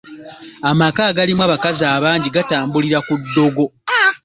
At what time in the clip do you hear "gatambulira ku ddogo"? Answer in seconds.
2.35-3.63